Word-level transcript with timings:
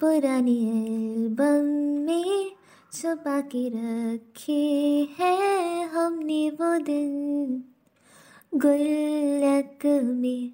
पुरानी 0.00 0.56
एल्बम 0.68 1.68
में 2.06 2.50
छुपा 2.92 3.40
के 3.40 3.68
रखे 3.68 4.52
हैं 5.18 5.86
हमने 5.88 6.50
वो 6.50 6.78
दिन। 6.78 7.62
गुल्लक 8.52 9.86
में 9.86 10.50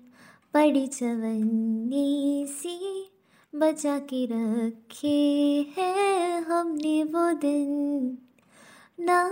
पड़ी 0.55 0.87
चवन्नी 0.87 2.47
सी 2.51 2.79
बचा 3.53 3.99
के 3.99 4.25
रखे 4.33 5.19
हैं 5.79 6.41
हमने 6.41 7.03
वो 7.05 7.33
दिन। 7.33 8.19
ना 9.01 9.23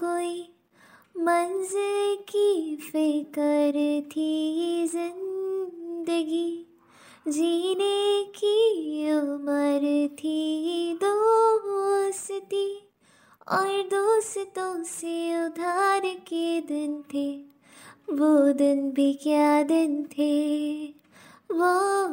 कोई 0.00 0.40
मंजिल 1.18 2.16
की 2.28 2.76
फ़िक्र 2.76 4.00
थी 4.06 4.86
ज़िंदगी। 4.86 6.63
जीने 7.28 8.24
की 8.24 9.12
उम्र 9.12 10.08
थी 10.16 10.98
दोस्ती 11.04 12.90
और 13.52 13.82
दोस्तों 13.82 14.82
से 14.82 15.46
उधार 15.46 16.00
के 16.04 16.60
दिन 16.60 17.04
थे। 17.14 17.36
वो 18.14 18.52
दिन 18.52 18.90
भी 18.90 19.14
क्या 19.14 19.62
दिन 19.62 20.02
थे? 20.02 20.84
वो 21.52 22.08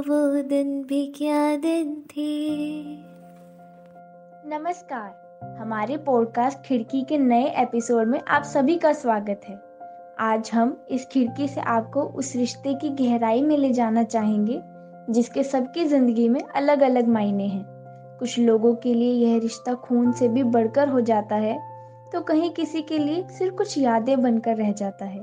वो 0.00 0.42
दिन 0.42 0.84
भी 0.84 1.14
क्या 1.16 1.56
दिन 1.56 1.94
थे? 1.94 2.52
नमस्कार, 4.56 5.40
हमारे 5.60 5.96
पॉडकास्ट 5.96 6.58
खिड़की 6.58 7.02
के 7.02 7.18
नए 7.18 7.62
एपिसोड 7.62 8.06
में 8.06 8.20
आप 8.28 8.42
सभी 8.42 8.78
का 8.78 8.92
स्वागत 8.92 9.40
है। 9.48 9.65
आज 10.16 10.50
हम 10.54 10.76
इस 10.90 11.04
खिड़की 11.06 11.46
से 11.48 11.60
आपको 11.60 12.02
उस 12.18 12.34
रिश्ते 12.36 12.72
की 12.74 12.88
गहराई 12.98 13.42
में 13.42 13.56
ले 13.58 13.72
जाना 13.72 14.02
चाहेंगे, 14.04 14.60
जिसके 15.10 15.42
सबकी 15.44 15.84
ज़िंदगी 15.84 16.28
में 16.28 16.40
अलग 16.40 16.80
अलग 16.80 17.08
मायने 17.08 17.46
हैं। 17.46 17.64
कुछ 18.20 18.38
लोगों 18.38 18.74
के 18.74 18.94
लिए 18.94 19.12
यह 19.26 19.38
रिश्ता 19.38 19.74
खून 19.74 20.10
से 20.12 20.28
भी 20.28 20.42
बढ़कर 20.44 20.88
हो 20.88 21.00
जाता 21.02 21.36
है 21.36 21.58
तो 22.12 22.20
कहीं 22.20 22.50
किसी 22.50 22.82
के 22.82 22.98
लिए 22.98 23.26
सिर्फ़ 23.30 23.54
कुछ 23.54 23.76
यादें 23.78 24.20
बनकर 24.22 24.56
रह 24.56 24.72
जाता 24.72 25.04
है। 25.04 25.20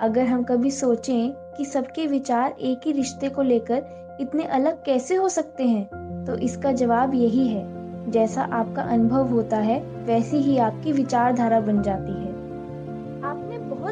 अगर 0.00 0.26
हम 0.26 0.42
कभी 0.44 0.70
सोचें 0.70 1.32
कि 1.56 1.64
सबके 1.64 2.06
विचार 2.06 2.56
एक 2.60 2.86
ही 2.86 2.92
रिश्ते 2.92 3.28
को 3.28 3.42
लेकर 3.42 4.16
इतने 4.20 4.44
अलग 4.44 4.82
कैसे 4.84 5.14
हो 5.14 5.28
सकते 5.28 5.64
हैं 5.64 6.24
तो 6.26 6.38
इसका 6.40 6.72
जवाब 6.72 7.14
यही 7.14 7.48
है, 7.48 8.10
जैसा 8.10 8.42
आपका 8.42 8.82
अनुभव 8.84 9.28
होता 9.28 9.56
है, 9.58 9.80
वैसी 10.04 10.36
ही 10.38 10.58
आपकी 10.60 10.92
विचारधारा 10.92 11.60
बन 11.60 11.82
जाती 11.82 12.12
है। 12.12 12.31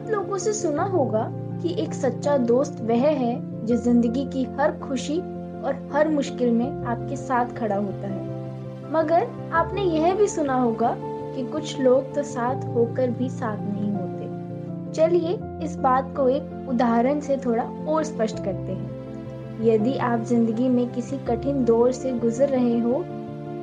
बहुत 0.01 0.13
लोगों 0.13 0.37
से 0.39 0.53
सुना 0.53 0.83
होगा 0.83 1.23
कि 1.63 1.75
एक 1.79 1.95
सच्चा 1.95 2.37
दोस्त 2.41 2.81
वह 2.81 3.07
है 3.15 3.35
जो 3.67 3.77
ज़िंदगी 3.77 4.25
की 4.27 4.45
हर 4.59 4.71
खुशी 4.79 5.19
और 5.19 5.91
हर 5.93 6.09
मुश्किल 6.09 6.51
में 6.51 6.85
आपके 6.85 7.17
साथ 7.17 7.53
खड़ा 7.57 7.77
होता 7.77 8.09
है। 8.09 8.93
मगर 8.93 9.27
आपने 9.55 9.83
यह 9.83 10.15
भी 10.15 10.27
सुना 10.27 10.55
होगा 10.55 10.95
कि 11.01 11.45
कुछ 11.47 11.81
लोग 11.81 12.15
तो 12.15 12.23
साथ 12.23 12.65
होकर 12.67 13.11
भी 13.11 13.29
साथ 13.31 13.59
नहीं 13.59 13.93
होते। 13.93 14.93
चलिए 14.93 15.39
इस 15.65 15.77
बात 15.79 16.15
को 16.17 16.29
एक 16.29 16.69
उदाहरण 16.69 17.21
से 17.21 17.37
थोड़ा 17.37 17.65
और 17.89 18.05
स्पष्ट 18.05 18.45
करते 18.45 18.73
हैं। 18.73 19.65
यदि 19.65 19.97
आप 20.09 20.25
ज़िंदगी 20.25 20.69
में 20.69 20.87
किसी 20.93 21.19
कठिन 21.29 21.65
दौर 21.65 21.93
से 21.93 22.13
गुजर 22.19 22.49
रहे 22.49 22.79
हो 22.79 23.03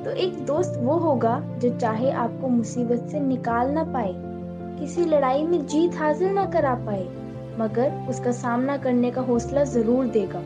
तो 0.04 0.10
एक 0.12 0.44
दोस्त 0.46 0.78
वो 0.78 0.98
होगा 0.98 1.38
जो 1.58 1.76
चाहे 1.78 2.10
आपको 2.22 2.48
मुसीबत 2.48 3.08
से 3.10 3.20
निकाल 3.20 3.70
ना 3.70 3.84
पाए। 3.84 4.14
किसी 4.78 5.04
लड़ाई 5.04 5.42
में 5.42 5.66
जीत 5.66 5.94
हासिल 5.94 6.28
ना 6.28 6.44
करा 6.46 6.74
पाए, 6.86 7.04
मगर 7.58 8.06
उसका 8.10 8.32
सामना 8.32 8.76
करने 8.76 9.10
का 9.10 9.20
हौसला 9.20 9.64
ज़रूर 9.64 10.06
देगा। 10.08 10.38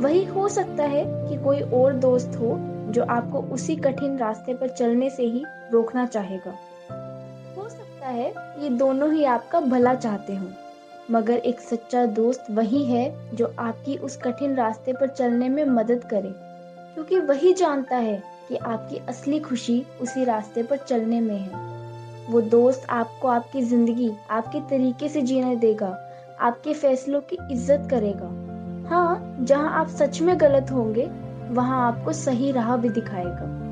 वही 0.00 0.24
हो 0.24 0.48
सकता 0.48 0.84
है 0.84 1.04
कि 1.28 1.36
कोई 1.44 1.60
और 1.60 1.94
दोस्त 1.98 2.36
हो 2.36 2.56
जो 2.92 3.04
आपको 3.10 3.40
उसी 3.54 3.76
कठिन 3.76 4.16
रास्ते 4.18 4.54
पर 4.54 4.68
चलने 4.68 5.10
से 5.10 5.22
ही 5.22 5.44
रोकना 5.72 6.06
चाहेगा। 6.06 6.50
हो 7.56 7.68
सकता 7.68 8.08
है 8.08 8.28
ये 8.62 8.68
दोनों 8.70 9.12
ही 9.12 9.24
आपका 9.24 9.60
भला 9.60 9.94
चाहते 9.94 10.34
हो, 10.34 10.46
मगर 11.10 11.38
एक 11.38 11.60
सच्चा 11.60 12.04
दोस्त 12.06 12.46
वही 12.50 12.84
है 12.84 13.36
जो 13.36 13.52
आपकी 13.58 13.96
उस 13.98 14.16
कठिन 14.16 14.54
रास्ते 14.54 14.92
पर 14.92 15.08
चलने 15.08 15.48
में 15.48 15.64
मदद 15.64 16.04
करे, 16.04 16.34
क्योंकि 16.94 17.18
वही 17.20 17.52
जानता 17.52 17.96
है 17.96 18.22
कि 18.48 18.56
आपकी 18.56 19.00
असली 19.08 19.40
खुशी 19.40 19.84
उसी 20.00 20.24
रास्ते 20.24 20.62
पर 20.62 20.76
चलने 20.78 21.20
में 21.20 21.36
है। 21.36 21.73
वो 22.30 22.40
दोस्त 22.40 22.86
आपको 22.90 23.28
आपकी 23.28 23.62
ज़िंदगी, 23.62 24.10
आपके 24.30 24.60
तरीके 24.60 25.08
से 25.08 25.22
जीने 25.22 25.56
देगा, 25.56 25.88
आपके 26.40 26.72
फैसलों 26.74 27.20
की 27.20 27.38
इज़्ज़त 27.52 27.88
करेगा। 27.90 28.26
हाँ 28.90 29.36
जहाँ 29.40 29.70
आप 29.80 29.88
सच 29.88 30.20
में 30.22 30.40
गलत 30.40 30.70
होंगे, 30.70 31.06
वहाँ 31.50 31.86
आपको 31.86 32.12
सही 32.12 32.50
राह 32.52 32.76
भी 32.76 32.88
दिखाएगा। 32.88 33.62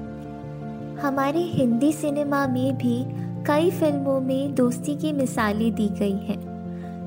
हमारे 1.02 1.40
हिंदी 1.40 1.92
सिनेमा 1.92 2.46
में 2.46 2.76
भी 2.76 3.04
कई 3.46 3.70
फ़िल्मों 3.70 4.20
में 4.20 4.54
दोस्ती 4.54 4.96
की 4.96 5.12
मिसालें 5.12 5.74
दी 5.74 5.88
गई 5.88 6.16
हैं। 6.18 6.40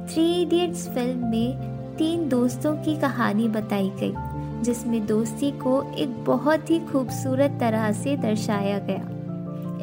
थ्री 0.07 0.41
इडियट्स 0.41 0.87
फ़िल्म 0.89 1.27
में 1.27 1.95
तीन 1.97 2.27
दोस्तों 2.29 2.75
की 2.75 2.95
कहानी 2.95 3.47
बताई 3.47 3.89
गई, 4.01 4.13
जिसमें 4.63 5.05
दोस्ती 5.05 5.51
को 5.51 5.81
एक 5.93 6.23
बहुत 6.23 6.69
ही 6.69 6.79
खूबसूरत 6.85 7.57
तरह 7.59 7.91
से 7.91 8.15
दर्शाया 8.17 8.79
गया। 8.79 9.07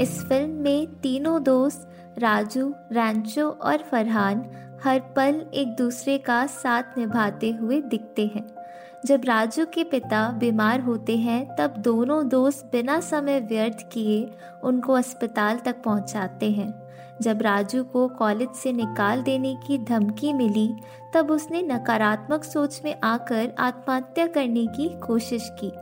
इस 0.03 0.21
फ़िल्म 0.25 0.51
में 0.51 0.87
तीनों 1.01 1.43
दोस्त, 1.43 1.89
राजू, 2.19 2.75
रैंचो 2.93 3.49
और 3.49 3.79
फरहान, 3.79 4.39
हर 4.85 4.99
पल 5.17 5.47
एक 5.55 5.77
दूसरे 5.77 6.19
का 6.19 6.47
साथ 6.47 6.99
निभाते 6.99 7.51
हुए 7.51 7.81
दिखते 7.81 8.27
हैं। 8.27 8.45
जब 9.07 9.23
राजू 9.25 9.67
के 9.67 9.85
पिता 9.85 10.29
बीमार 10.29 10.81
होते 10.81 11.17
हैं, 11.17 11.57
तब 11.57 11.75
दोनों 11.79 12.29
दोस्त 12.29 12.69
बिना 12.73 13.01
समय 13.01 13.41
व्यर्थ 13.41 13.93
किए 13.93 14.31
उनको 14.65 14.93
अस्पताल 14.93 15.57
तक 15.57 15.83
पहुंचाते 15.83 16.51
हैं। 16.51 16.83
जब 17.23 17.43
राजू 17.43 17.85
को 17.85 18.09
कॉलेज 18.09 18.49
से 18.49 18.73
निकाल 18.73 19.23
देने 19.23 19.57
की 19.67 19.79
धमकी 19.79 20.33
मिली, 20.33 20.77
तब 21.15 21.31
उसने 21.31 21.63
नकारात्मक 21.63 22.45
सोच 22.45 22.81
में 22.85 23.01
आकर 23.05 23.53
आत्महत्या 23.59 24.27
करने 24.27 24.67
की 24.67 24.89
कोशिश 24.99 25.51
की। 25.65 25.73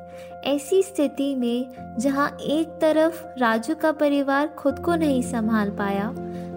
ऐसी 0.50 0.82
स्थिति 0.82 1.34
में, 1.34 1.96
जहाँ 1.98 2.36
एक 2.40 2.68
तरफ़ 2.68 3.26
राजू 3.38 3.74
का 3.74 3.92
परिवार 3.92 4.46
खुद 4.46 4.78
को 4.78 4.94
नहीं 4.94 5.22
संभाल 5.22 5.70
पाया, 5.70 6.08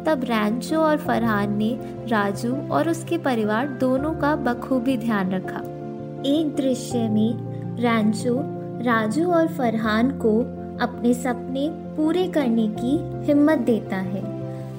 तब 0.04 0.22
रैंचो 0.24 0.78
और 0.78 0.98
फरहान 0.98 1.58
ने 1.58 1.78
राजू 2.08 2.56
और 2.56 2.90
उसके 2.90 3.18
परिवार 3.18 3.68
दोनों 3.68 4.14
का 4.14 4.36
बखूबी 4.36 4.98
ध्यान 4.98 5.32
रखा। 5.32 5.83
एक 6.26 6.56
दृश्य 6.56 7.08
में 7.10 7.78
रैंचो, 7.78 8.36
राजू 8.84 9.26
और 9.32 9.48
फरहान 9.48 10.12
को 10.18 10.38
अपने 10.82 11.14
सपने 11.14 11.68
पूरे 11.96 12.28
करने 12.28 12.68
की 12.80 12.98
हिम्मत 13.26 13.60
देता 13.60 13.98
है। 13.98 14.22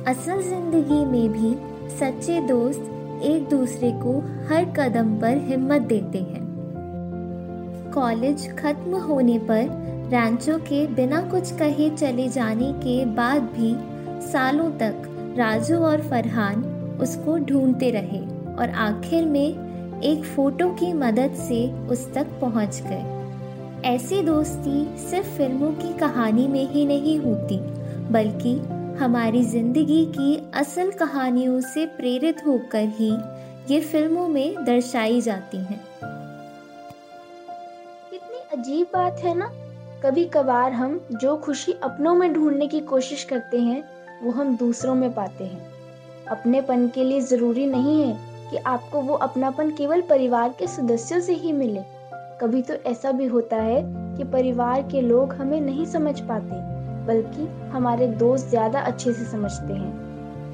असल 0.05 0.43
ज़िंदगी 0.43 1.05
में 1.05 1.28
भी 1.32 1.55
सच्चे 1.99 2.41
दोस्त 2.41 3.22
एक 3.25 3.49
दूसरे 3.49 3.91
को 3.93 4.19
हर 4.49 4.65
कदम 4.78 5.15
पर 5.21 5.37
हिम्मत 5.38 5.82
देते 5.82 6.19
हैं। 6.19 6.43
कॉलेज 7.94 8.49
खत्म 8.59 8.99
होने 8.99 9.38
पर 9.38 9.69
रैंचो 10.11 10.59
के 10.59 10.87
बिना 10.87 11.21
कुछ 11.21 11.53
कहे 11.53 11.88
चले 11.91 12.28
जाने 12.28 12.72
के 12.78 13.05
बाद 13.15 13.43
भी 13.56 13.75
सालों 14.22 14.71
तक 14.71 15.11
राजू 15.38 15.76
और 15.76 16.00
फरहान 16.00 16.65
उसको 17.00 17.37
ढूंढते 17.38 17.91
रहे 17.91 18.21
और 18.55 18.71
आखिर 18.71 19.25
में 19.25 19.63
एक 20.04 20.25
फ़ोटो 20.25 20.69
की 20.69 20.92
मदद 20.92 21.34
से 21.34 21.87
उस 21.88 22.15
तक 22.15 22.26
पहुँच 22.41 22.81
गए। 22.82 23.84
ऐसी 23.84 24.22
दोस्ती 24.22 24.98
सिर्फ़ 24.98 25.28
फ़िल्मों 25.28 25.70
की 25.72 25.92
कहानी 25.98 26.48
में 26.48 26.70
ही 26.70 26.84
नहीं 26.87 27.19
होती, 27.19 27.59
बल्कि 28.12 28.56
हमारी 28.98 29.43
ज़िंदगी 29.44 30.04
की 30.06 30.50
असल 30.54 30.91
कहानियों 30.91 31.60
से 31.60 31.87
प्रेरित 31.87 32.46
होकर 32.46 32.88
ही 32.88 33.11
ये 33.75 33.81
फ़िल्मों 33.81 34.28
में 34.28 34.64
दर्शाई 34.64 35.20
जाती 35.20 35.58
हैं। 35.58 35.81
कितनी 38.11 38.61
अजीब 38.61 38.87
बात 38.93 39.19
है 39.19 39.34
ना? 39.38 39.50
कभी 40.05 40.25
कभार 40.25 40.73
हम 40.73 41.00
जो 41.12 41.37
खुशी 41.37 41.73
अपनों 41.73 42.14
में 42.14 42.32
ढूँढने 42.32 42.67
की 42.67 42.81
कोशिश 42.81 43.25
करते 43.25 43.61
हैं, 43.61 43.84
वो 44.23 44.31
हम 44.31 44.56
दूसरों 44.56 44.94
में 44.94 45.14
पाते 45.14 45.44
हैं। 45.44 45.67
अपनेपन 46.28 46.88
के 46.88 47.05
लिए 47.05 47.20
ज़रूरी 47.20 47.67
नहीं 47.67 48.02
है 48.02 48.33
कि 48.50 48.56
आपको 48.56 49.00
वो 49.00 49.14
अपनापन 49.14 49.70
केवल 49.70 50.00
परिवार 50.00 50.55
के 50.58 50.67
सदस्यों 50.67 51.20
से 51.20 51.35
ही 51.35 51.52
मिले। 51.52 51.82
कभी 52.41 52.62
तो 52.62 52.75
ऐसा 52.87 53.12
भी 53.12 53.26
होता 53.26 53.56
है 53.56 53.82
कि 54.17 54.25
परिवार 54.25 54.82
के 54.82 55.00
लोग 55.00 55.32
हमें 55.32 55.61
नहीं 55.61 55.85
समझ 55.87 56.20
पाते, 56.20 56.56
बल्कि 57.06 57.46
हमारे 57.73 58.06
दोस्त 58.06 58.49
ज़्यादा 58.49 58.81
अच्छे 58.81 59.12
से 59.12 59.25
समझते 59.25 59.73
हैं। 59.73 59.93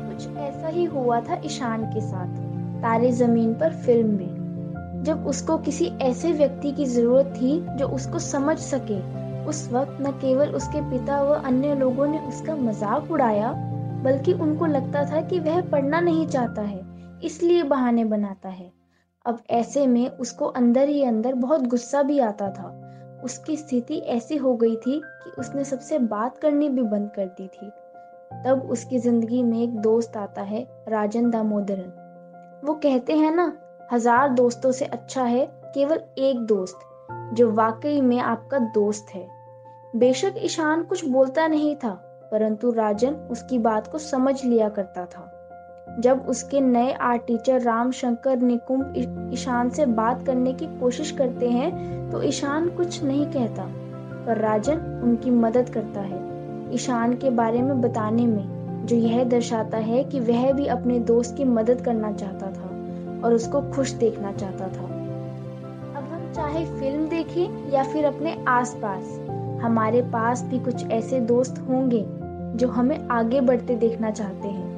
कुछ 0.09 0.37
ऐसा 0.39 0.69
ही 0.69 0.85
हुआ 0.85 1.21
था 1.21 1.41
ईशान 1.45 1.85
के 1.85 2.01
साथ, 2.01 2.37
तारे 2.83 3.13
ज़मीन 3.13 3.55
पर 3.55 3.73
फ़िल्म 3.77 4.09
में। 4.09 5.03
जब 5.05 5.27
उसको 5.27 5.57
किसी 5.59 5.87
ऐसे 6.03 6.33
व्यक्ति 6.33 6.73
की 6.73 6.85
ज़रूरत 6.85 7.35
थी 7.37 7.59
जो 7.77 7.89
उसको 7.89 8.19
समझ 8.19 8.59
सके, 8.59 8.99
उस 9.45 9.69
वक्त 9.73 9.99
न 10.01 10.11
केवल 10.13 10.49
उसके 10.49 10.81
पिता 10.91 11.23
व 11.23 11.35
अन्य 11.35 11.75
लोगों 11.75 12.07
ने 12.07 12.19
उसका 12.19 12.57
मज़ाक 12.57 13.11
उड़ाया, 13.11 13.53
बल्कि 14.05 14.33
उनको 14.33 14.67
लगता 14.67 15.05
था 15.05 15.21
कि 15.21 15.39
वह 15.41 15.61
पढ़ना 15.61 16.01
नहीं 16.01 16.27
चाहता 16.27 16.63
है। 16.63 16.90
इसलिए 17.25 17.63
बहाने 17.63 18.05
बनाता 18.05 18.49
है। 18.49 18.73
अब 19.25 19.39
ऐसे 19.51 19.87
में 19.87 20.09
उसको 20.09 20.47
अंदर 20.47 20.89
ही 20.89 21.05
अंदर 21.05 21.35
बहुत 21.35 21.67
गुस्सा 21.67 22.03
भी 22.03 22.19
आता 22.19 22.51
था। 22.51 23.21
उसकी 23.25 23.57
स्थिति 23.57 23.99
ऐसी 23.99 24.37
हो 24.37 24.55
गई 24.57 24.77
थी 24.77 25.01
कि 25.01 25.31
उसने 25.31 25.65
सबसे 25.65 25.99
बात 25.99 26.39
करनी 26.39 26.69
भी 26.69 26.83
बंद 26.83 27.11
कर 27.17 27.27
दी 27.27 27.47
थी। 27.47 27.71
तब 28.45 28.69
उसकी 28.71 28.99
ज़िंदगी 28.99 29.43
में 29.43 29.59
एक 29.63 29.71
दोस्त 29.71 30.17
आता 30.17 30.43
है, 30.43 30.67
राजन 30.89 31.31
दामोदरन। 31.31 32.63
वो 32.65 32.75
कहते 32.75 33.17
हैं 33.17 33.35
ना, 33.35 33.53
हज़ार 33.93 34.29
दोस्तों 34.29 34.73
से 34.73 34.85
अच्छा 34.85 35.23
है 35.23 35.47
केवल 35.75 36.01
एक 36.19 36.39
दोस्त, 36.39 36.79
जो 37.33 37.51
वाकई 37.51 38.01
में 38.01 38.19
आपका 38.19 38.59
दोस्त 38.59 39.07
है। 39.15 39.27
बेशक 39.97 40.35
ईशान 40.37 40.83
कुछ 40.83 41.05
बोलता 41.05 41.47
नहीं 41.49 41.77
था, 41.77 41.91
परंतु 42.33 42.71
राजन 42.71 43.15
उसकी 43.31 43.59
बात 43.59 43.87
को 43.87 43.99
समझ 43.99 44.45
लिया 44.45 44.69
करता 44.69 45.07
था। 45.07 45.40
जब 45.99 46.25
उसके 46.29 46.61
नए 46.61 46.93
आर्ट 46.93 47.27
टीचर 47.27 47.61
राम 47.61 47.91
शंकर 47.91 48.37
निकुंभ 48.37 49.31
ईशान 49.35 49.71
से 49.71 49.87
बात 49.87 50.25
करने 50.27 50.53
की 50.53 50.67
कोशिश 50.81 51.11
करते 51.11 51.49
हैं 51.51 52.11
तो 52.11 52.23
ईशान 52.23 52.69
कुछ 52.69 53.03
नहीं 53.05 53.27
कहता, 53.27 53.65
पर 54.27 54.39
राजन 54.39 55.01
उनकी 55.05 55.31
मदद 55.31 55.69
करता 55.69 56.01
है। 56.01 56.29
ईशान 56.75 57.15
के 57.15 57.31
बारे 57.31 57.63
में 57.63 57.81
बताने 57.81 58.27
में, 58.27 58.87
जो 58.87 58.97
यह 58.97 59.25
दर्शाता 59.25 59.79
है 59.79 60.03
कि 60.05 60.21
वह 60.21 60.53
भी 60.53 60.67
अपने 60.67 60.99
दोस्त 60.99 61.37
की 61.37 61.45
मदद 61.45 61.81
करना 61.81 62.13
चाहता 62.13 62.51
था, 62.51 62.69
और 63.25 63.35
उसको 63.35 63.61
खुश 63.73 63.93
देखना 63.95 64.33
चाहता 64.33 64.69
था। 64.69 64.85
अब 65.97 66.05
हम 66.05 66.33
चाहे 66.33 66.65
फ़िल्म 66.81 67.09
देखें 67.09 67.73
या 67.73 67.83
फिर 67.83 68.05
अपने 68.05 68.37
आसपास, 68.49 69.19
हमारे 69.63 70.03
पास 70.03 70.43
भी 70.43 70.59
कुछ 70.59 70.91
ऐसे 70.91 71.21
दोस्त 71.21 71.59
होंगे, 71.69 72.05
जो 72.57 72.69
हमें 72.69 72.99
आगे 73.09 73.41
बढ़ते 73.41 73.77
देखना 73.77 74.11
चाहते 74.11 74.49
हैं। 74.49 74.70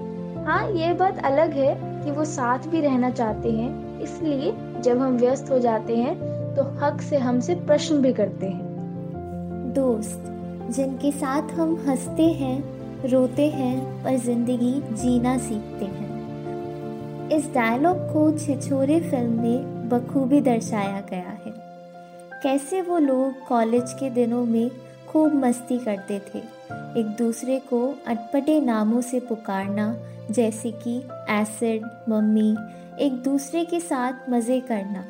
हाँ 0.46 0.70
ये 0.72 0.92
बात 0.92 1.18
अलग 1.24 1.52
है 1.52 1.74
कि 2.04 2.10
वो 2.10 2.24
साथ 2.24 2.66
भी 2.68 2.80
रहना 2.80 3.10
चाहते 3.10 3.50
हैं, 3.50 4.00
इसलिए 4.00 4.52
जब 4.82 4.98
हम 4.98 5.16
व्यस्त 5.16 5.50
हो 5.50 5.58
जाते 5.58 5.96
हैं 5.96 6.14
तो 6.54 6.62
हक 6.78 7.00
से 7.00 7.18
हमसे 7.18 7.54
प्रश्न 7.56 8.00
भी 8.02 8.12
करते 8.12 8.46
हैं। 8.46 9.72
दोस्त, 9.74 10.24
जिनके 10.70 11.12
साथ 11.12 11.50
हम 11.50 11.76
हँसते 11.86 12.26
हैं, 12.32 12.58
रोते 13.10 13.48
हैं 13.50 14.04
और 14.04 14.16
ज़िंदगी 14.18 14.72
जीना 14.94 15.36
सीखते 15.38 15.84
हैं। 15.84 17.30
इस 17.30 17.52
डायलॉग 17.54 17.98
को 18.12 18.30
छिछोरे 18.38 19.00
फ़िल्म 19.00 19.42
में 19.42 19.88
बखूबी 19.88 20.40
दर्शाया 20.40 21.00
गया 21.10 21.38
है। 21.38 21.52
कैसे 22.42 22.80
वो 22.82 22.98
लोग 22.98 23.46
कॉलेज 23.48 23.92
के 23.92 24.10
दिनों 24.10 24.44
में 24.46 24.70
खूब 25.08 25.34
मस्ती 25.34 25.78
करते 25.78 26.18
थे, 26.26 26.38
एक 27.00 27.16
दूसरे 27.18 27.58
को 27.70 27.86
अटपटे 28.06 28.60
नामों 28.60 29.00
से 29.00 29.20
पुकारना 29.20 29.94
जैसे 30.32 30.70
कि 30.70 30.96
एसिड, 31.30 31.84
मम्मी, 32.08 32.56
एक 33.00 33.22
दूसरे 33.22 33.64
के 33.64 33.80
साथ 33.80 34.30
मज़े 34.30 34.60
करना। 34.60 35.04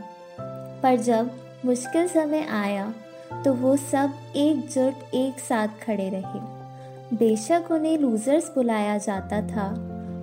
पर 0.83 0.97
जब 0.97 1.31
मुश्किल 1.65 2.09
समय 2.09 2.47
आया 2.53 2.93
तो 3.45 3.53
वो 3.55 3.77
सब 3.77 4.13
एकजुट 4.37 5.15
एक 5.15 5.39
साथ 5.39 5.69
खड़े 5.87 6.09
रहे। 6.09 6.41
बेशक 7.17 7.71
उन्हें 7.71 7.99
लूजर्स 7.99 8.53
बुलाया 8.55 8.99
जाता 8.99 9.41
था, 9.43 9.69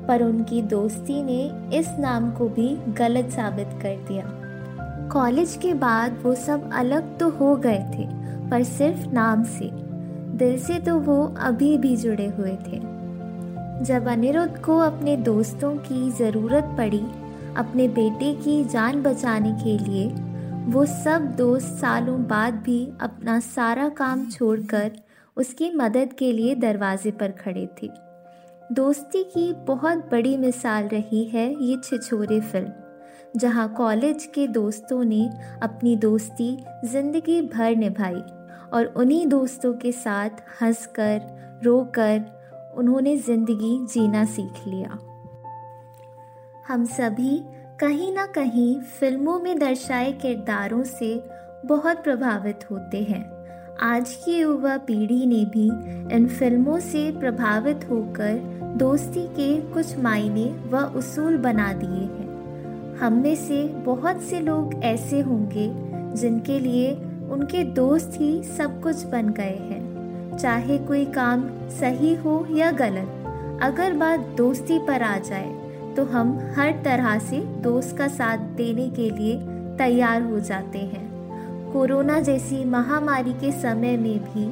पर 0.08 0.24
उनकी 0.24 0.62
दोस्ती 0.62 1.22
ने 1.24 1.42
इस 1.78 1.90
नाम 2.00 2.32
को 2.32 2.48
भी 2.50 2.76
गलत 2.94 3.30
साबित 3.30 3.70
कर 3.82 3.96
दिया। 4.08 4.26
कॉलेज 5.12 5.58
के 5.62 5.74
बाद 5.74 6.20
वो 6.24 6.36
सब 6.36 6.70
अलग 6.74 7.18
तो 7.20 7.30
हो 7.30 7.56
गए 7.56 7.80
थे, 7.96 8.08
पर 8.50 8.64
सिर्फ़ 8.64 9.08
नाम 9.08 9.44
से। 9.44 9.70
दिल 10.38 10.60
से 10.60 10.80
तो 10.80 11.00
वो 11.00 11.36
अभी 11.40 11.78
भी 11.78 11.96
जुड़े 11.98 12.28
हुए 12.28 12.56
थे। 12.68 12.89
जब 13.82 14.08
अनिरुद्ध 14.08 14.62
को 14.62 14.78
अपने 14.78 15.16
दोस्तों 15.18 15.76
की 15.78 16.10
ज़रूरत 16.12 16.74
पड़ी, 16.78 17.00
अपने 17.58 17.88
बेटे 17.88 18.34
की 18.36 18.64
जान 18.64 19.02
बचाने 19.04 19.52
के 19.54 19.78
लिए, 19.80 20.08
वो 20.72 20.86
सब 20.86 21.26
दोस्त 21.36 21.68
सालों 21.74 22.18
बाद 22.28 22.54
भी 22.56 22.84
अपना 23.02 23.40
सारा 23.40 23.88
काम 23.90 24.30
छोड़कर 24.30 24.92
उसकी 25.38 25.70
मदद 25.72 26.14
के 26.14 26.32
लिए 26.32 26.56
दरवाजे 26.56 27.12
पर 27.12 27.32
खड़े 27.34 27.68
थे। 27.82 27.90
दोस्ती 28.72 29.24
की 29.24 29.52
बहुत 29.68 30.10
बड़ी 30.12 30.36
मिसाल 30.38 30.88
रही 30.88 31.24
है 31.26 31.48
ये 31.64 31.78
छिछोरे 31.84 32.40
फ़िल्म, 32.42 32.72
जहाँ 33.38 33.68
कॉलेज 33.74 34.26
के 34.26 34.48
दोस्तों 34.48 35.04
ने 35.04 35.30
अपनी 35.64 35.96
दोस्ती 35.98 36.52
ज़िंदगी 36.86 37.42
भर 37.48 37.76
निभाई 37.76 38.22
और 38.74 38.94
उन्हीं 38.98 39.26
दोस्तों 39.28 39.74
के 39.74 39.92
साथ 39.92 40.44
हंसकर, 40.62 41.22
रोकर 41.64 42.39
उन्होंने 42.78 43.18
ज़िंदगी 43.18 43.86
जीना 43.86 44.26
सीख 44.26 44.68
लिया। 44.68 45.00
हम 46.68 46.86
सभी 46.86 47.42
कहीं 47.80 48.14
ना 48.14 48.26
कहीं 48.26 48.80
फ़िल्मों 48.82 49.40
में 49.40 49.60
दर्शाए 49.60 50.12
किरदारों 50.12 50.84
से 50.84 51.24
बहुत 51.66 52.04
प्रभावित 52.04 52.60
होते 52.72 53.04
हैं। 53.04 53.40
आज 53.82 54.16
की 54.16 54.40
युवा 54.40 54.78
पीढ़ी 54.78 55.26
ने 55.26 55.46
भी 55.46 55.66
इन 56.16 56.28
फ़िल्मों 56.28 56.80
से 56.80 57.12
प्रभावित 57.12 57.90
होकर 57.90 58.34
दोस्ती 58.78 59.28
के 59.28 59.62
कुछ 59.62 59.98
मायने 60.00 60.46
व 60.46 60.78
उसूल 60.78 61.38
बना 61.38 61.74
दिए 61.74 62.04
हैं। 62.04 62.98
हम 62.98 63.14
में 63.14 63.36
से 63.36 63.64
बहुत 63.68 64.22
से 64.22 64.40
लोग 64.40 64.84
ऐसे 64.84 65.20
होंगे 65.20 65.72
जिनके 66.16 66.60
लिए 66.60 66.94
उनके 67.32 67.64
दोस्त 67.64 68.12
ही 68.14 68.44
सब 68.44 68.82
कुछ 68.82 69.06
बन 69.06 69.30
गए 69.30 69.58
हैं। 69.58 69.89
चाहे 70.42 70.78
कोई 70.78 71.06
काम 71.06 71.44
सही 71.70 72.14
हो 72.16 72.46
या 72.52 72.72
गलत, 72.72 73.60
अगर 73.64 73.94
बात 73.94 74.20
दोस्ती 74.38 74.80
पर 74.80 75.02
आ 75.02 75.18
जाए 75.18 75.94
तो 75.96 76.04
हम 76.06 76.38
हर 76.58 76.72
तरह 76.86 77.18
से 77.20 77.40
दोस्त 77.62 77.98
का 77.98 78.08
साथ 78.08 78.38
देने 78.58 78.90
के 78.90 79.10
लिए 79.10 79.38
तैयार 79.78 80.22
हो 80.22 80.40
जाते 80.40 80.80
हैं। 80.80 81.08
कोरोना 81.74 82.20
जैसी 82.20 82.64
महामारी 82.66 83.34
के 83.34 83.52
समय 83.52 83.98
में 83.98 84.20
भी 84.20 84.46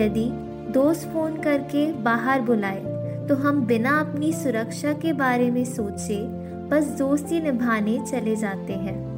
यदि 0.00 0.28
दोस्त 0.72 1.08
फ़ोन 1.08 1.36
करके 1.42 1.92
बाहर 2.02 2.40
बुलाए 2.40 2.94
तो 3.28 3.34
हम 3.34 3.60
बिना 3.66 3.98
अपनी 4.00 4.32
सुरक्षा 4.32 4.92
के 4.92 5.12
बारे 5.12 5.50
में 5.50 5.64
सोचे, 5.64 6.22
बस 6.68 6.88
दोस्ती 6.98 7.40
निभाने 7.40 7.98
चले 8.10 8.36
जाते 8.36 8.72
हैं। 8.72 9.15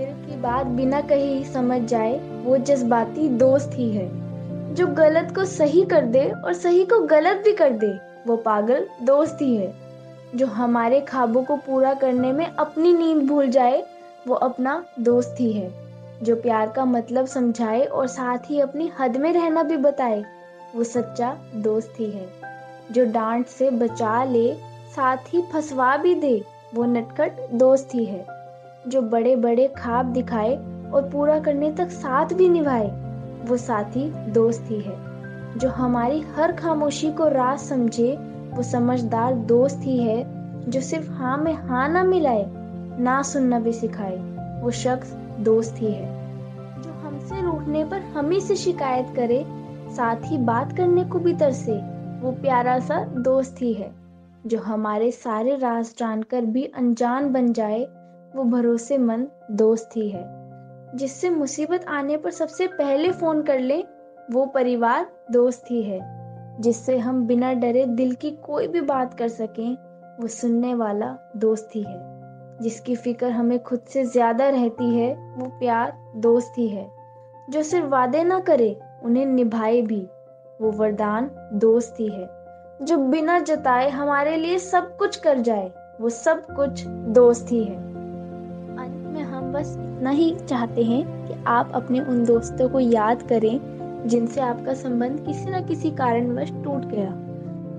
दिल 0.00 0.08
की 0.08 0.36
बात 0.36 0.66
बिना 0.66 1.00
कहे 1.00 1.34
ही 1.34 1.44
समझ 1.44 1.82
जाए, 1.82 2.18
वो 2.18 2.56
जज्बाती 2.56 3.28
दोस्त 3.28 3.70
ही 3.74 3.92
है। 3.92 4.10
जो 4.74 4.86
गलत 4.86 5.32
को 5.34 5.44
सही 5.44 5.84
कर 5.84 6.04
दे 6.04 6.30
और 6.44 6.52
सही 6.52 6.84
को 6.84 7.00
गलत 7.00 7.42
भी 7.44 7.52
कर 7.52 7.70
दे, 7.70 7.98
वो 8.26 8.36
पागल 8.36 8.88
दोस्त 9.02 9.38
ही 9.42 9.56
है। 9.56 9.74
जो 10.34 10.46
हमारे 10.46 11.00
ख्वाबों 11.00 11.42
को 11.42 11.56
पूरा 11.56 11.94
करने 11.94 12.32
में 12.32 12.46
अपनी 12.46 12.92
नींद 12.92 13.28
भूल 13.28 13.48
जाए, 13.48 13.86
वो 14.28 14.34
अपना 14.34 14.84
दोस्त 15.00 15.36
ही 15.40 15.52
है। 15.52 15.74
जो 16.22 16.36
प्यार 16.36 16.68
का 16.68 16.84
मतलब 16.84 17.26
समझाए 17.26 17.84
और 17.84 18.06
साथ 18.06 18.38
ही 18.38 18.60
अपनी 18.60 18.90
हद 19.00 19.16
में 19.16 19.32
रहना 19.32 19.62
भी 19.62 19.76
बताए, 19.76 20.24
वो 20.76 20.84
सच्चा 20.84 21.38
दोस्त 21.56 21.94
ही 21.98 22.10
है। 22.10 22.28
जो 22.92 23.04
डांट 23.04 23.46
से 23.46 23.70
बचा 23.70 24.24
ले, 24.24 24.54
साथ 24.96 25.16
ही 25.16 25.42
फंसवा 25.42 25.96
भी 25.96 26.14
दे, 26.14 26.44
वो 26.74 26.84
नटखट 26.84 27.32
दोस्त 27.52 27.88
ही 27.94 28.04
है। 28.04 28.39
जो 28.88 29.02
बड़े 29.02 29.36
बड़े 29.36 29.74
खाब 29.78 30.06
दिखाए 30.06 30.56
और 30.94 31.08
पूरा 31.12 31.38
करने 31.38 31.72
तक 31.72 31.88
साथ 31.88 32.26
भी 32.26 32.48
निभाए, 32.48 32.88
वो 33.44 33.56
साथी 33.56 34.10
दोस्त 34.10 34.64
ही 34.68 34.80
है। 34.80 34.96
जो 35.58 35.68
हमारी 35.68 36.20
हर 36.20 36.52
खामोशी 36.52 37.12
को 37.12 37.28
राज 37.28 37.58
समझे, 37.58 38.16
वो 38.50 38.62
समझदार 38.62 39.34
दोस्त 39.34 39.80
ही 39.82 39.98
है, 39.98 40.24
जो 40.70 40.80
सिर्फ़ 40.80 41.10
हाँ 41.10 41.38
में 41.38 41.52
हाँ 41.52 41.88
ना 41.88 42.04
मिलाए, 42.04 42.46
ना 42.98 43.22
सुनना 43.22 43.60
भी 43.60 43.72
सिखाए, 43.72 44.16
वो 44.62 44.70
शख्स 44.70 45.12
दोस्त 45.40 45.74
ही 45.78 45.92
है। 45.92 46.06
जो 46.82 46.90
हमसे 46.90 47.42
रूठने 47.42 47.84
पर 47.84 48.00
हमें 48.00 48.40
से 48.40 48.56
शिकायत 48.56 49.06
करे, 49.16 49.44
साथ 49.96 50.16
ही 50.24 50.38
बात 50.38 50.76
करने 50.76 51.04
को 51.04 51.18
भी 51.18 51.34
तरसे, 51.34 51.72
वो 52.20 52.32
प्यारा 52.32 52.78
सा 52.78 53.04
दोस्त 53.04 53.56
ही 53.62 53.72
है। 53.72 53.94
जो 54.46 54.58
हमारे 54.58 55.10
सारे 55.10 55.56
राज 55.56 55.94
जानकर 55.98 56.40
भी 56.40 56.64
अनजान 56.64 57.32
बन 57.32 57.52
जाए 57.52 57.88
वो 58.36 58.44
भरोसेमंद 58.44 59.30
दोस्त 59.50 59.90
ही 59.96 60.08
है। 60.08 60.40
जिससे 60.94 61.30
मुसीबत 61.30 61.84
आने 61.84 62.16
पर 62.16 62.30
सबसे 62.30 62.66
पहले 62.66 63.12
फ़ोन 63.12 63.42
कर 63.42 63.58
ले, 63.58 63.84
वो 64.30 64.46
परिवार 64.46 65.12
दोस्त 65.30 65.64
ही 65.70 65.82
है, 65.82 66.00
जिससे 66.60 66.98
हम 66.98 67.26
बिना 67.26 67.52
डरे 67.52 67.86
दिल 67.86 68.14
की 68.14 68.30
कोई 68.30 68.66
भी 68.66 68.80
बात 68.80 69.14
कर 69.14 69.28
सकें, 69.28 69.76
वो 70.20 70.26
सुनने 70.26 70.74
वाला 70.74 71.16
दोस्त 71.36 71.70
ही 71.74 71.82
है। 71.82 72.10
जिसकी 72.62 72.96
फ़िक्र 72.96 73.30
हमें 73.30 73.62
खुद 73.62 73.80
से 73.80 74.04
ज़्यादा 74.04 74.48
रहती 74.48 74.94
है, 74.94 75.34
वो 75.36 75.46
प्यार 75.46 75.92
दोस्त 76.16 76.52
ही 76.58 76.68
है। 76.68 76.90
जो 77.50 77.62
सिर्फ़ 77.62 77.86
वादे 77.86 78.24
ना 78.24 78.40
करे, 78.40 78.80
उन्हें 79.02 79.26
निभाए 79.26 79.82
भी, 79.82 80.08
वो 80.60 80.70
वरदान 80.70 81.30
दोस्त 81.54 81.96
ही 82.00 82.08
है। 82.08 82.30
जो 82.82 82.96
बिना 82.96 83.38
जताए 83.38 83.90
हमारे 83.90 84.36
लिए 84.36 84.58
सब 84.58 84.96
कुछ 84.96 85.16
कर 85.16 85.38
जाए, 85.38 85.72
वो 86.00 86.08
सब 86.08 86.46
कुछ 86.56 86.86
दोस्त 86.86 87.46
ही 87.50 87.64
है। 87.64 87.89
बस 89.52 89.76
इतना 89.80 90.10
ही 90.10 90.36
चाहते 90.48 90.82
हैं 90.82 91.28
कि 91.28 91.34
आप 91.46 91.72
अपने 91.74 92.00
उन 92.00 92.24
दोस्तों 92.24 92.68
को 92.68 92.80
याद 92.80 93.22
करें, 93.22 93.60
जिनसे 94.06 94.40
आपका 94.40 94.74
संबंध 94.74 95.24
किसी 95.26 95.50
न 95.50 95.64
किसी 95.64 95.90
कारणवश 95.90 96.50
टूट 96.64 96.84
गया। 96.84 97.10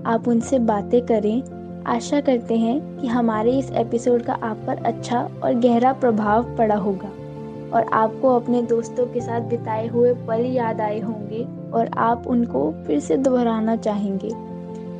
आप 0.06 0.28
उनसे 0.28 0.58
बातें 0.58 1.06
करें। 1.06 1.42
आशा 1.86 2.20
करते 2.20 2.56
हैं 2.56 2.98
कि 2.98 3.06
हमारे 3.06 3.58
इस 3.58 3.70
एपिसोड 3.72 4.22
का 4.22 4.32
आप 4.32 4.56
पर 4.66 4.84
अच्छा 4.84 5.28
और 5.44 5.54
गहरा 5.54 5.92
प्रभाव 5.92 6.56
पड़ा 6.56 6.74
होगा 6.74 7.08
और 7.74 7.86
आपको 7.92 8.36
अपने 8.36 8.62
दोस्तों 8.62 9.06
के 9.06 9.20
साथ 9.20 9.40
बिताए 9.40 9.86
हुए 9.86 10.14
पल 10.14 10.40
याद 10.40 10.80
आए 10.80 11.00
होंगे 11.00 11.46
और 11.74 11.90
आप 11.96 12.24
उनको 12.26 12.74
फिर 12.86 13.00
से 13.00 13.16
दोहराना 13.16 13.76
चाहेंगे। 13.76 14.30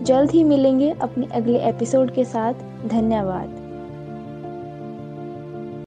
जल्द 0.05 0.31
ही 0.31 0.45
मिलेंगे 0.45 0.91
अपने 0.91 1.27
अगले 1.27 1.59
एपिसोड 1.59 2.11
के 2.11 2.25
साथ। 2.25 2.55
धन्यवाद। 2.87 3.62